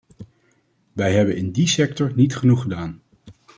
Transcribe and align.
Wij 0.93 1.13
hebben 1.13 1.35
in 1.35 1.51
die 1.51 1.67
sector 1.67 2.11
niet 2.15 2.35
genoeg 2.35 2.61
gedaan. 2.61 3.01